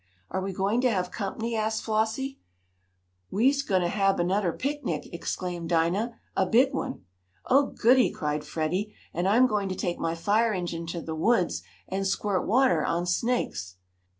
"Are 0.31 0.41
we 0.41 0.51
going 0.51 0.81
to 0.81 0.89
have 0.89 1.11
company?" 1.11 1.55
asked 1.55 1.83
Flossie. 1.83 2.39
"We's 3.29 3.61
gwine 3.61 3.81
t' 3.81 3.87
hab 3.89 4.17
annuder 4.19 4.57
picnic!" 4.57 5.07
exclaimed 5.13 5.69
Dinah. 5.69 6.19
"A 6.35 6.47
big 6.47 6.73
one!" 6.73 7.05
"Oh, 7.45 7.67
goodie!" 7.67 8.09
cried 8.09 8.43
Freddie. 8.43 8.95
"And 9.13 9.27
I'm 9.27 9.45
going 9.45 9.69
to 9.69 9.75
take 9.75 9.99
my 9.99 10.15
fire 10.15 10.53
engine 10.53 10.87
to 10.87 11.01
the 11.03 11.13
woods 11.13 11.61
and 11.87 12.07
squirt 12.07 12.47
water 12.47 12.83
on 12.83 13.05
snakes." 13.05 13.75